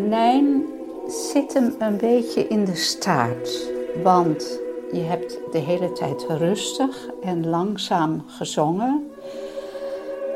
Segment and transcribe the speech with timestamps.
[0.00, 0.66] Venijn
[1.06, 3.70] zit hem een beetje in de staart.
[4.02, 4.60] Want
[4.92, 9.10] je hebt de hele tijd rustig en langzaam gezongen.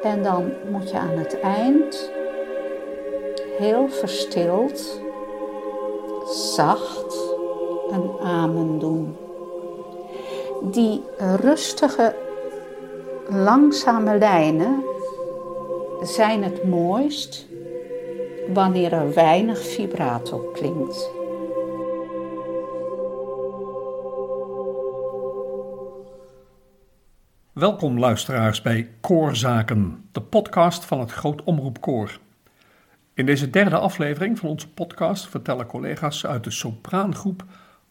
[0.03, 2.11] En dan moet je aan het eind
[3.59, 5.01] heel verstild,
[6.55, 7.17] zacht
[7.91, 9.17] een amen doen.
[10.63, 11.03] Die
[11.41, 12.15] rustige,
[13.29, 14.85] langzame lijnen
[16.03, 17.47] zijn het mooist
[18.53, 21.11] wanneer er weinig vibrato klinkt.
[27.53, 32.19] Welkom luisteraars bij Koorzaken, de podcast van het Groot Omroep Koor.
[33.15, 37.45] In deze derde aflevering van onze podcast vertellen collega's uit de sopraangroep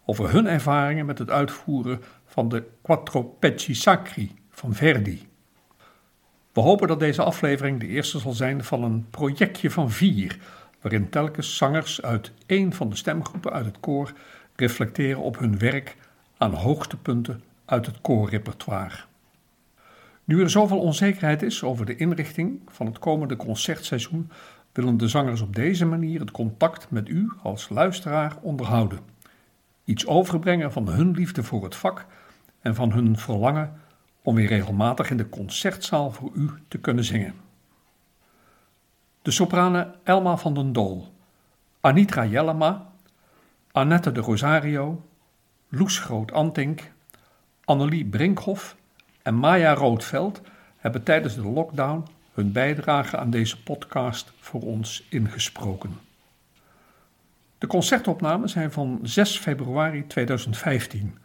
[0.06, 5.33] over hun ervaringen met het uitvoeren van de Quattro Pezzi Sacri van Verdi.
[6.54, 10.38] We hopen dat deze aflevering de eerste zal zijn van een projectje van vier,
[10.82, 14.14] waarin telkens zangers uit één van de stemgroepen uit het koor
[14.56, 15.98] reflecteren op hun werk
[16.38, 18.96] aan hoogtepunten uit het koorrepertoire.
[20.24, 24.30] Nu er zoveel onzekerheid is over de inrichting van het komende concertseizoen,
[24.72, 29.00] willen de zangers op deze manier het contact met u als luisteraar onderhouden.
[29.84, 32.06] Iets overbrengen van hun liefde voor het vak
[32.62, 33.82] en van hun verlangen
[34.24, 37.34] om weer regelmatig in de concertzaal voor u te kunnen zingen.
[39.22, 41.14] De sopranen Elma van den Dool,
[41.80, 42.92] Anitra Jellema,
[43.72, 45.06] Annette de Rosario,
[45.70, 46.92] Loes Groot-Antink,
[47.66, 48.76] Annelie Brinkhoff
[49.22, 50.42] en Maya Roodveld
[50.78, 56.00] hebben tijdens de lockdown hun bijdrage aan deze podcast voor ons ingesproken.
[57.58, 61.18] De concertopnames zijn van 6 februari 2015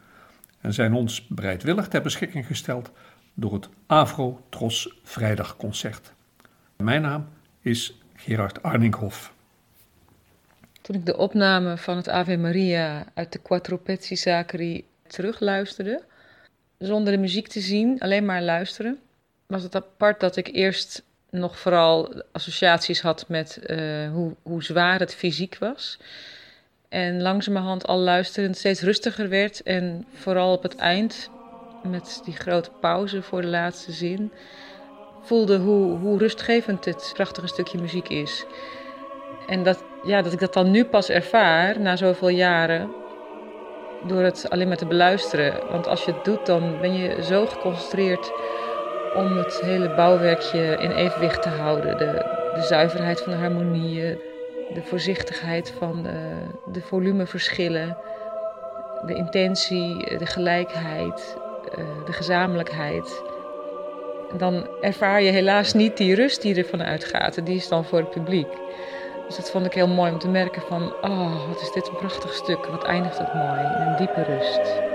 [0.60, 2.90] en zijn ons bereidwillig ter beschikking gesteld
[3.34, 6.12] door het Afro Tros Vrijdagconcert.
[6.76, 7.28] Mijn naam
[7.60, 9.32] is Gerard Arninghoff.
[10.80, 16.02] Toen ik de opname van het Ave Maria uit de Quattro Pezzi Sacri terugluisterde,
[16.78, 18.98] zonder de muziek te zien, alleen maar luisteren,
[19.46, 24.98] was het apart dat ik eerst nog vooral associaties had met uh, hoe, hoe zwaar
[24.98, 25.98] het fysiek was.
[26.88, 29.62] En langzamerhand al luisterend steeds rustiger werd.
[29.62, 31.30] En vooral op het eind,
[31.82, 34.32] met die grote pauze voor de laatste zin,
[35.22, 38.44] voelde hoe, hoe rustgevend dit prachtige stukje muziek is.
[39.46, 42.90] En dat, ja, dat ik dat dan nu pas ervaar, na zoveel jaren,
[44.06, 45.70] door het alleen maar te beluisteren.
[45.70, 48.32] Want als je het doet, dan ben je zo geconcentreerd
[49.14, 51.98] om het hele bouwwerkje in evenwicht te houden.
[51.98, 52.24] De,
[52.54, 54.18] de zuiverheid van de harmonieën,
[54.74, 57.96] de voorzichtigheid van de, de volumeverschillen,
[59.06, 61.36] de intentie, de gelijkheid,
[61.74, 63.22] eh, de gezamenlijkheid.
[64.36, 67.46] Dan ervaar je helaas niet die rust die ervan uitgaat.
[67.46, 68.48] die is dan voor het publiek.
[69.26, 71.96] Dus dat vond ik heel mooi om te merken van, oh, wat is dit een
[71.96, 72.66] prachtig stuk.
[72.66, 74.87] Wat eindigt het mooi in een diepe rust.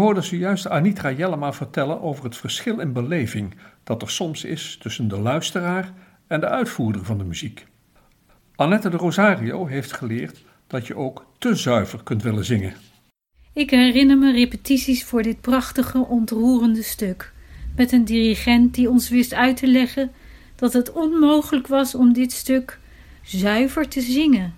[0.00, 5.08] Hoorde zojuist Anitra Jellema vertellen over het verschil in beleving dat er soms is tussen
[5.08, 5.92] de luisteraar
[6.26, 7.66] en de uitvoerder van de muziek.
[8.54, 12.74] Annette de Rosario heeft geleerd dat je ook te zuiver kunt willen zingen.
[13.52, 17.32] Ik herinner me repetities voor dit prachtige, ontroerende stuk,
[17.76, 20.10] met een dirigent die ons wist uit te leggen
[20.56, 22.78] dat het onmogelijk was om dit stuk
[23.22, 24.54] zuiver te zingen.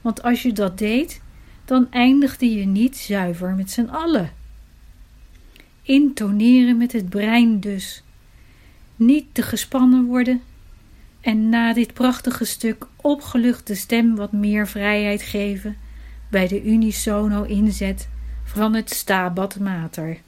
[0.00, 1.22] Want als je dat deed,
[1.64, 4.42] dan eindigde je niet zuiver met z'n allen.
[5.86, 8.02] Intoneren met het brein dus.
[8.96, 10.42] Niet te gespannen worden
[11.20, 15.76] en na dit prachtige stuk opgelucht de stem wat meer vrijheid geven
[16.30, 18.08] bij de unisono inzet
[18.44, 20.18] van het Stabat Mater.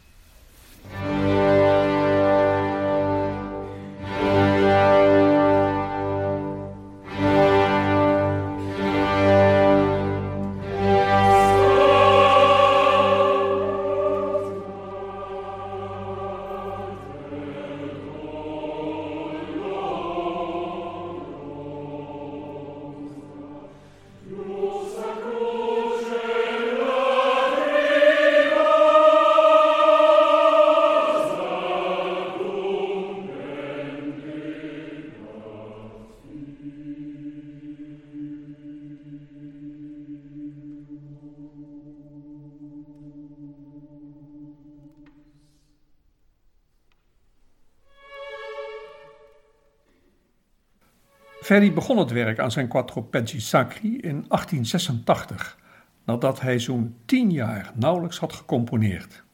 [51.46, 55.58] Verdi begon het werk aan zijn Quattro Pezzi Sacri in 1886,
[56.04, 59.25] nadat hij zo'n tien jaar nauwelijks had gecomponeerd.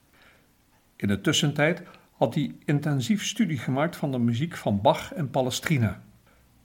[0.96, 1.82] In de tussentijd
[2.12, 6.02] had hij intensief studie gemaakt van de muziek van Bach en Palestrina.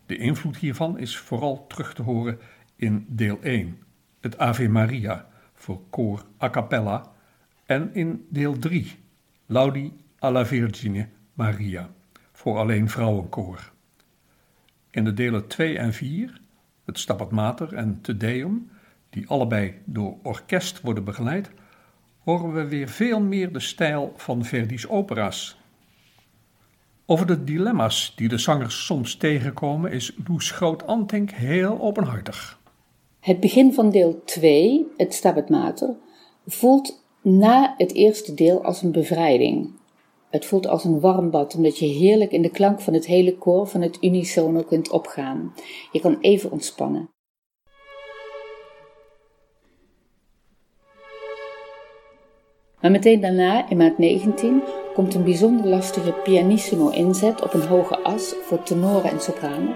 [0.05, 2.39] De invloed hiervan is vooral terug te horen
[2.75, 3.77] in deel 1,
[4.21, 7.11] het Ave Maria voor koor a cappella,
[7.65, 8.95] en in deel 3,
[9.45, 11.89] Laudi alla Vergine Maria
[12.31, 13.75] voor alleen vrouwenkoor.
[14.92, 16.42] In de delen 2 en 4,
[16.86, 18.69] het Stabat Mater en Te Deum,
[19.10, 21.51] die allebei door orkest worden begeleid,
[22.24, 25.57] horen we weer veel meer de stijl van Verdi's opera's.
[27.06, 32.60] Over de dilemma's die de zangers soms tegenkomen is Loes Groot-Antink heel openhartig.
[33.19, 35.95] Het begin van deel 2, het Stabat Mater,
[36.45, 39.72] voelt na het eerste deel als een bevrijding.
[40.38, 43.38] Het voelt als een warm bad, omdat je heerlijk in de klank van het hele
[43.38, 45.54] koor van het unisono kunt opgaan.
[45.92, 47.10] Je kan even ontspannen.
[52.81, 54.62] Maar meteen daarna, in maat 19,
[54.94, 59.75] komt een bijzonder lastige pianissimo inzet op een hoge as voor tenoren en sopranen.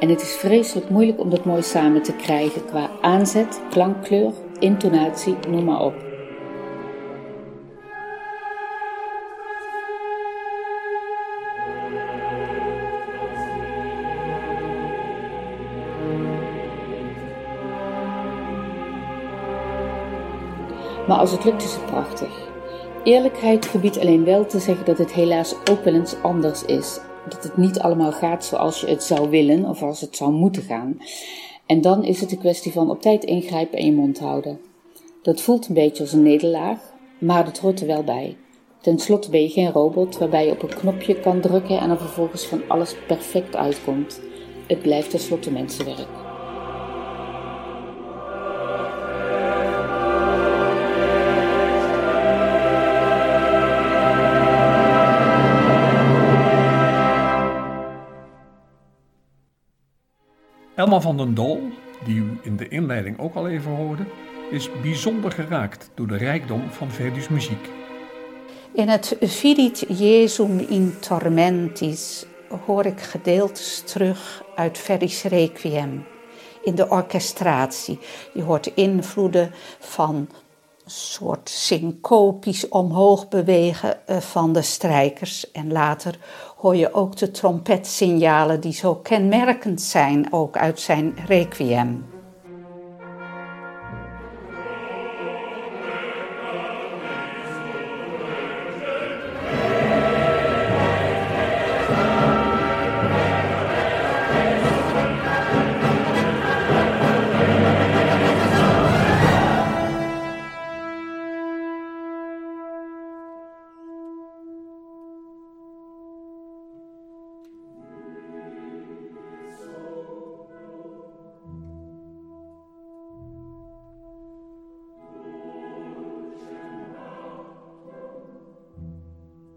[0.00, 5.34] En het is vreselijk moeilijk om dat mooi samen te krijgen qua aanzet, klankkleur, intonatie,
[5.48, 6.07] noem maar op.
[21.08, 22.48] Maar als het lukt is het prachtig.
[23.04, 27.00] Eerlijkheid gebiedt alleen wel te zeggen dat het helaas ook wel eens anders is.
[27.28, 30.62] Dat het niet allemaal gaat zoals je het zou willen of als het zou moeten
[30.62, 30.98] gaan.
[31.66, 34.60] En dan is het een kwestie van op tijd ingrijpen en je mond houden.
[35.22, 36.78] Dat voelt een beetje als een nederlaag,
[37.18, 38.36] maar dat hoort er wel bij.
[38.80, 41.98] Ten slotte ben je geen robot waarbij je op een knopje kan drukken en er
[41.98, 44.20] vervolgens van alles perfect uitkomt.
[44.66, 46.27] Het blijft tenslotte mensenwerk.
[60.88, 61.70] Van den Dol,
[62.04, 64.04] die u in de inleiding ook al even hoorde,
[64.50, 67.68] is bijzonder geraakt door de rijkdom van Verdi's muziek.
[68.72, 72.26] In het Vidit Jesum in Tormentis
[72.66, 76.04] hoor ik gedeeltes terug uit Verdi's Requiem.
[76.62, 77.98] In de orchestratie.
[78.34, 80.28] Je hoort invloeden van
[80.90, 85.50] soort syncopisch omhoog bewegen eh, van de strijkers.
[85.52, 86.18] En later
[86.56, 92.17] hoor je ook de trompetsignalen die zo kenmerkend zijn, ook uit zijn requiem.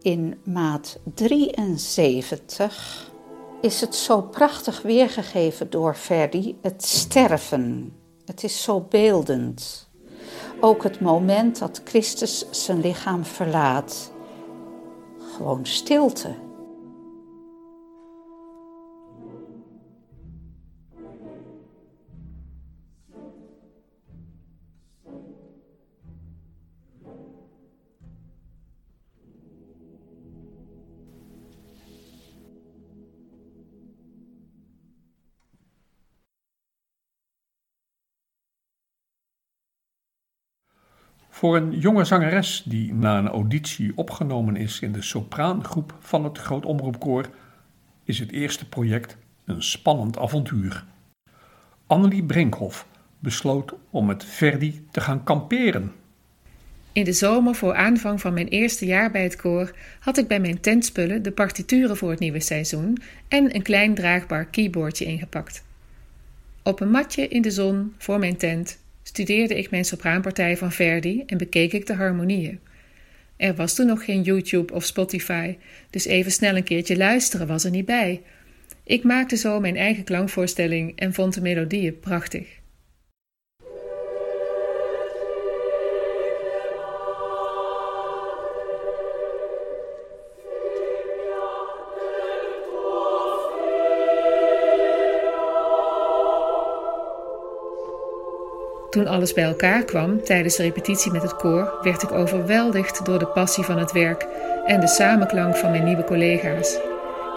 [0.02, 3.12] In maat 73
[3.62, 7.94] is het zo prachtig weergegeven door Verdi, het sterven.
[8.26, 9.90] Het is zo beeldend.
[10.60, 14.12] Ook het moment dat Christus zijn lichaam verlaat.
[15.36, 16.36] Gewoon stilte.
[41.42, 46.38] Voor een jonge zangeres die na een auditie opgenomen is in de sopraangroep van het
[46.38, 47.30] Groot Omroepkoor,
[48.04, 50.86] is het eerste project een spannend avontuur.
[51.88, 52.88] Annelie Brinkhoff
[53.20, 55.92] besloot om met Verdi te gaan kamperen.
[56.92, 60.40] In de zomer voor aanvang van mijn eerste jaar bij het koor had ik bij
[60.40, 65.64] mijn tentspullen de partituren voor het nieuwe seizoen en een klein draagbaar keyboardje ingepakt.
[66.64, 68.81] Op een matje in de zon voor mijn tent
[69.12, 72.60] studeerde ik mijn sopraanpartij van Verdi en bekeek ik de harmonieën.
[73.38, 75.58] Er was toen nog geen YouTube of Spotify,
[75.90, 78.22] dus even snel een keertje luisteren was er niet bij.
[78.84, 82.61] Ik maakte zo mijn eigen klankvoorstelling en vond de melodieën prachtig.
[98.92, 103.20] Toen alles bij elkaar kwam tijdens de repetitie met het koor, werd ik overweldigd door
[103.20, 104.28] de passie van het werk
[104.66, 106.80] en de samenklank van mijn nieuwe collega's.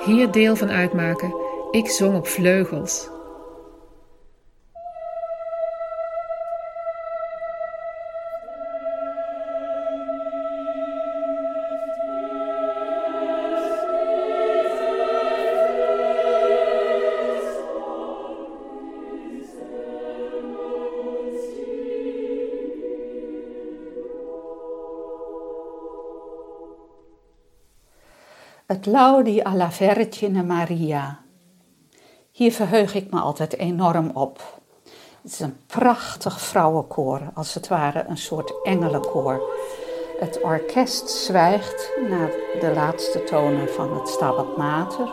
[0.04, 1.34] Hier deel van uitmaken,
[1.70, 3.08] ik zong op vleugels.
[28.86, 31.20] Laudi alla Vergine Maria.
[32.30, 34.60] Hier verheug ik me altijd enorm op.
[35.22, 39.42] Het is een prachtig vrouwenkoor, als het ware een soort engelenkoor.
[40.18, 45.12] Het orkest zwijgt naar de laatste tonen van het Stabat Mater.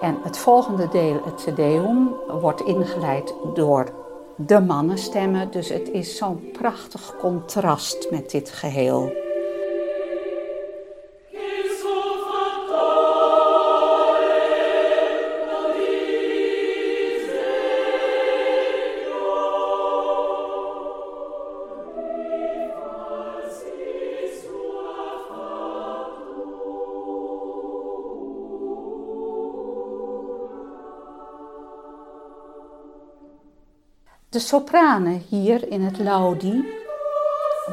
[0.00, 3.92] En het volgende deel, het Te Deum, wordt ingeleid door
[4.36, 5.50] de mannenstemmen.
[5.50, 9.25] Dus het is zo'n prachtig contrast met dit geheel.
[34.36, 36.64] De sopranen hier in het Laudi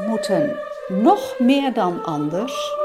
[0.07, 2.75] moeten nog meer dan anders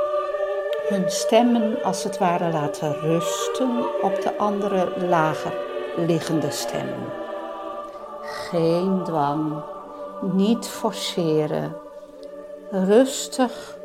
[0.88, 5.52] hun stemmen als het ware laten rusten op de andere lager
[5.96, 7.12] liggende stemmen.
[8.22, 9.62] Geen dwang,
[10.20, 11.76] niet forceren,
[12.70, 13.78] rustig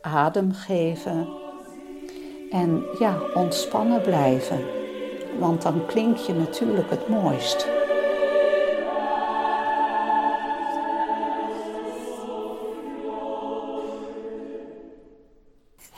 [0.00, 1.28] adem geven
[2.50, 4.64] en ja, ontspannen blijven.
[5.38, 7.79] Want dan klink je natuurlijk het mooist.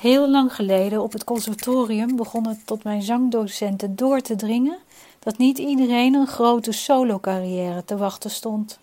[0.02, 4.78] Heel lang geleden op het conservatorium begon het tot mijn zangdocenten door te dringen
[5.18, 8.78] dat niet iedereen een grote solo-carrière te wachten stond.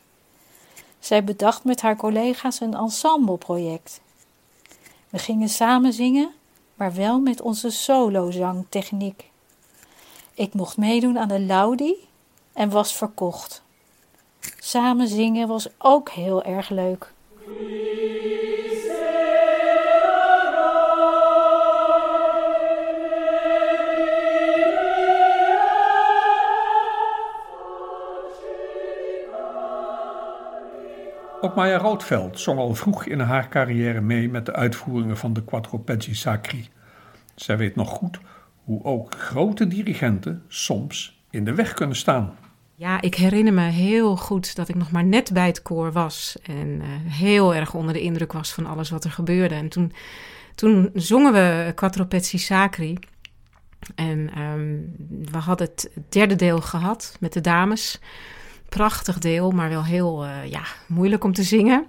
[1.00, 4.02] Zij bedacht met haar collega's een ensembleproject.
[5.10, 6.30] We gingen samen zingen,
[6.76, 9.30] maar wel met onze solozangtechniek.
[10.34, 11.96] Ik mocht meedoen aan de Laudi
[12.54, 13.62] en was verkocht.
[14.60, 17.12] Samen zingen was ook heel erg leuk.
[31.42, 35.44] Ook Maya Roodveld zong al vroeg in haar carrière mee met de uitvoeringen van de
[35.44, 36.70] Quattro Pezzi Sacri.
[37.36, 38.20] Zij weet nog goed
[38.64, 42.36] hoe ook grote dirigenten soms in de weg kunnen staan.
[42.76, 46.38] Ja, ik herinner me heel goed dat ik nog maar net bij het koor was
[46.44, 49.56] en uh, heel erg onder de indruk was van alles wat er gebeurde.
[49.56, 49.94] En toen,
[50.56, 52.98] toen zongen we Quattro Pezzi Sacri.
[53.96, 54.96] En um,
[55.32, 58.00] we hadden het derde deel gehad met de dames
[58.70, 61.86] prachtig deel, maar wel heel uh, ja, moeilijk om te zingen.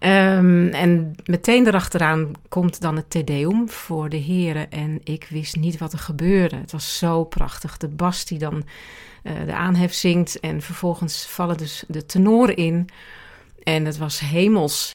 [0.00, 4.70] Um, en meteen erachteraan komt dan het Te Deum voor de heren.
[4.70, 6.56] En ik wist niet wat er gebeurde.
[6.56, 7.76] Het was zo prachtig.
[7.76, 8.64] De bas die dan
[9.22, 10.40] uh, de aanhef zingt.
[10.40, 12.88] En vervolgens vallen dus de tenoren in.
[13.62, 14.92] En het was hemels.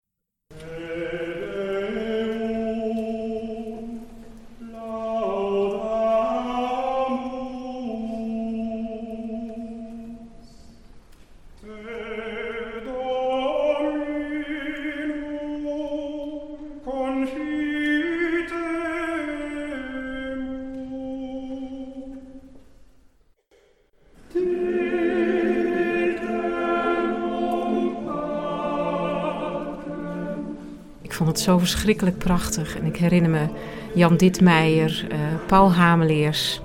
[31.19, 32.77] Vond het zo verschrikkelijk prachtig.
[32.77, 33.47] En ik herinner me
[33.93, 36.61] Jan Ditmeijer, uh, Paul Hameleers.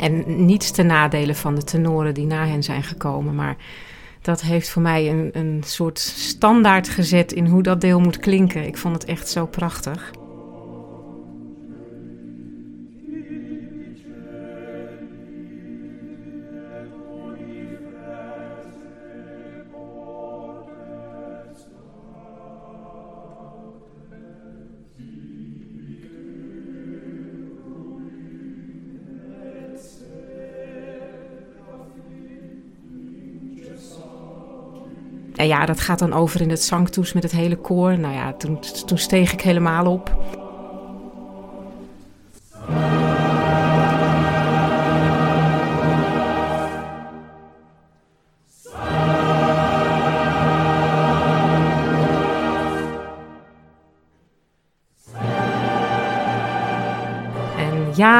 [0.00, 3.34] En niets ten nadele van de tenoren die na hen zijn gekomen.
[3.34, 3.56] Maar
[4.22, 8.66] dat heeft voor mij een, een soort standaard gezet in hoe dat deel moet klinken.
[8.66, 10.10] Ik vond het echt zo prachtig.
[35.40, 37.98] En ja, dat gaat dan over in het zangtoes met het hele koor.
[37.98, 40.16] Nou ja, toen, toen steeg ik helemaal op.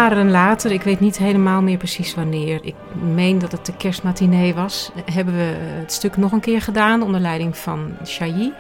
[0.01, 2.75] jaren later, ik weet niet helemaal meer precies wanneer, ik
[3.15, 7.21] meen dat het de kerstmatinee was, hebben we het stuk nog een keer gedaan onder
[7.21, 8.53] leiding van Chailly.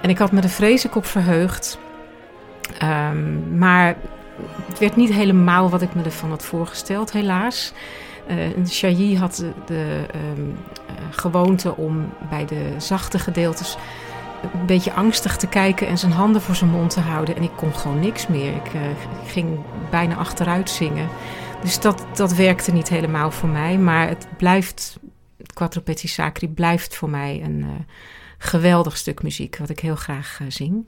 [0.00, 1.78] En ik had me er vreselijk op verheugd.
[2.82, 3.96] Um, maar
[4.66, 7.72] het werd niet helemaal wat ik me ervan had voorgesteld, helaas.
[8.82, 10.06] Uh, had de, de
[10.36, 10.58] um,
[11.10, 13.76] gewoonte om bij de zachte gedeeltes
[14.42, 17.36] een beetje angstig te kijken en zijn handen voor zijn mond te houden.
[17.36, 18.54] En ik kon gewoon niks meer.
[18.54, 18.80] Ik uh,
[19.26, 21.08] ging bijna achteruit zingen.
[21.62, 23.78] Dus dat, dat werkte niet helemaal voor mij.
[23.78, 24.98] Maar het blijft,
[25.54, 27.68] Quattro Sacri blijft voor mij een uh,
[28.38, 30.84] geweldig stuk muziek, wat ik heel graag uh, zing.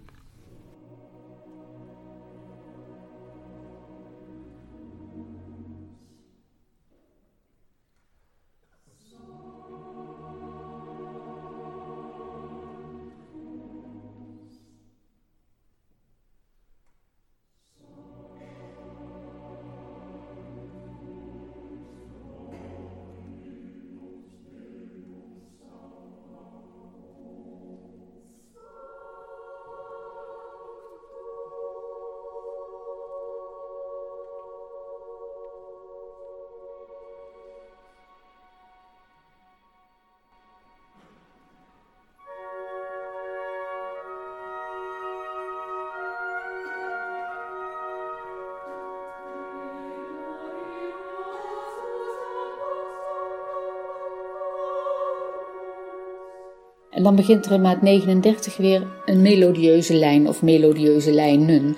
[56.95, 61.77] En dan begint er in maat 39 weer een melodieuze lijn of melodieuze lijnen.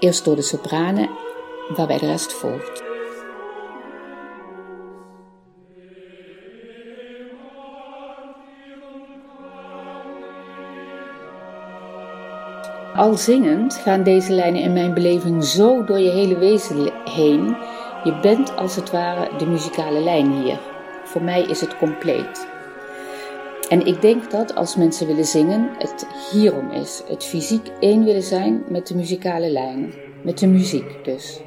[0.00, 1.08] Eerst door de sopranen,
[1.76, 2.84] waarbij de rest volgt.
[12.94, 17.56] Al zingend gaan deze lijnen in mijn beleving zo door je hele wezen heen.
[18.04, 20.58] Je bent als het ware de muzikale lijn hier.
[21.04, 22.55] Voor mij is het compleet.
[23.68, 27.02] En ik denk dat als mensen willen zingen, het hierom is.
[27.06, 29.94] Het fysiek één willen zijn met de muzikale lijn.
[30.24, 31.40] Met de muziek dus.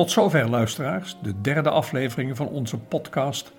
[0.00, 3.52] Tot zover, luisteraars, de derde aflevering van onze podcast,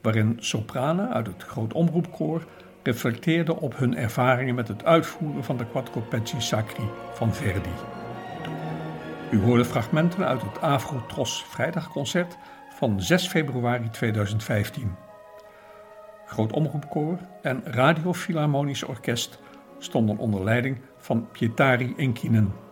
[0.00, 2.46] waarin sopranen uit het Groot Omroepkoor
[2.82, 7.68] reflecteerden op hun ervaringen met het uitvoeren van de Quattro Pezzi Sacri van Verdi.
[9.30, 12.36] U hoorde fragmenten uit het Afro Tros Vrijdagconcert
[12.70, 14.94] van 6 februari 2015.
[16.26, 19.38] Groot Omroepkoor en Radio Philharmonisch Orkest
[19.78, 22.67] stonden onder leiding van Pietari Enkinen.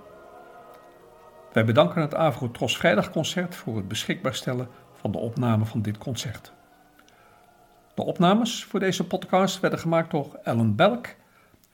[1.57, 5.99] Wij bedanken het Avro Tros Vrijdagconcert voor het beschikbaar stellen van de opname van dit
[5.99, 6.53] concert.
[7.95, 11.07] De opnames voor deze podcast werden gemaakt door Ellen Belk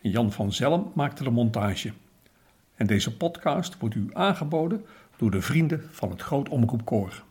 [0.03, 1.93] en Jan van Zelm maakte de montage.
[2.75, 7.23] En deze podcast wordt u aangeboden door de vrienden van het Groot Omroepkoor.